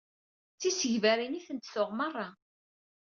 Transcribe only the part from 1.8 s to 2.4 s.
merra.